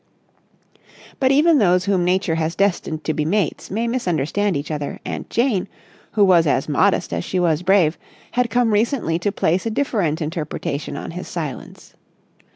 [1.19, 5.29] But even those whom Nature has destined to be mates may misunderstand each other, and
[5.29, 5.67] Jane,
[6.13, 7.99] who was as modest as she was brave,
[8.31, 11.93] had come recently to place a different interpretation on his silence.